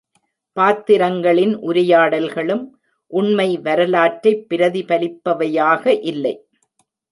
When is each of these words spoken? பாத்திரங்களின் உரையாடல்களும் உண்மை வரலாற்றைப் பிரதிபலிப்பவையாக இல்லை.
பாத்திரங்களின் 0.57 1.57
உரையாடல்களும் 1.59 2.63
உண்மை 3.11 3.57
வரலாற்றைப் 3.57 4.45
பிரதிபலிப்பவையாக 4.49 5.99
இல்லை. 6.01 6.35